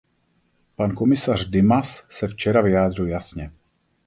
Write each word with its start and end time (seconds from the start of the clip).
Pan 0.77 0.95
komisař 0.95 1.45
Dimas 1.49 2.03
se 2.09 2.27
včera 2.27 2.61
vyjádřil 2.61 3.07
jasně. 3.07 3.51